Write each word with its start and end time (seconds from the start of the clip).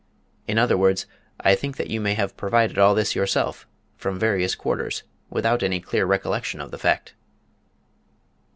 In 0.47 0.57
other 0.57 0.77
words, 0.79 1.05
I 1.39 1.53
think 1.53 1.77
that 1.77 1.91
you 1.91 2.01
may 2.01 2.15
have 2.15 2.35
provided 2.35 2.79
all 2.79 2.95
this 2.95 3.13
yourself 3.13 3.67
from 3.99 4.17
various 4.17 4.55
quarters 4.55 5.03
without 5.29 5.61
any 5.61 5.79
clear 5.79 6.07
recollection 6.07 6.59
of 6.59 6.71
the 6.71 6.79
fact." 6.79 7.13